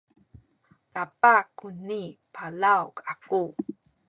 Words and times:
kapah 0.93 1.41
kuni 1.57 2.01
palaw 2.35 2.85
aku 3.11 3.41